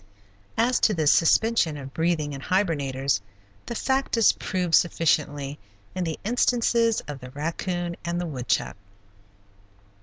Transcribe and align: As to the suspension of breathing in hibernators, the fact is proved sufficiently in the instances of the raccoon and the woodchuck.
As 0.57 0.79
to 0.79 0.95
the 0.95 1.05
suspension 1.05 1.77
of 1.77 1.93
breathing 1.93 2.33
in 2.33 2.41
hibernators, 2.41 3.21
the 3.67 3.75
fact 3.75 4.17
is 4.17 4.31
proved 4.31 4.73
sufficiently 4.73 5.59
in 5.93 6.03
the 6.05 6.19
instances 6.23 7.01
of 7.07 7.19
the 7.19 7.29
raccoon 7.29 7.95
and 8.03 8.19
the 8.19 8.25
woodchuck. 8.25 8.77